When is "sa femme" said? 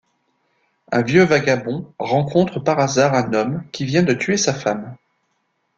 4.35-4.95